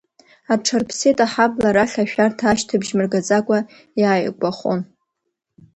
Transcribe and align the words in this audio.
Аҽарԥсит 0.53 1.17
аҳабла, 1.25 1.69
арахь 1.71 1.97
ашәарҭа 2.03 2.45
ашьҭыбжь 2.47 2.91
мыргаӡакәа 2.97 3.59
иааигәахон. 4.01 4.81